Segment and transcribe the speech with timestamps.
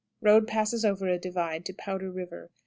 [0.19, 2.49] Road passes over a divide to "Powder River."